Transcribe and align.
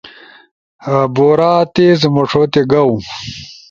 بورا 1.15 1.53
تیز 1.73 2.01
مݜوتے 2.13 2.61
گاؤ 2.71 2.91